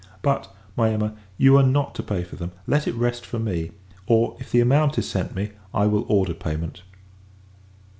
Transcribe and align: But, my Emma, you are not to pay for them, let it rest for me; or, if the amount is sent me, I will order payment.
But, 0.23 0.51
my 0.75 0.89
Emma, 0.89 1.13
you 1.37 1.55
are 1.57 1.61
not 1.63 1.93
to 1.93 2.01
pay 2.01 2.23
for 2.23 2.35
them, 2.35 2.53
let 2.65 2.87
it 2.87 2.95
rest 2.95 3.23
for 3.23 3.37
me; 3.37 3.69
or, 4.07 4.35
if 4.39 4.49
the 4.51 4.59
amount 4.59 4.97
is 4.97 5.07
sent 5.07 5.35
me, 5.35 5.51
I 5.75 5.85
will 5.85 6.07
order 6.09 6.33
payment. 6.33 6.81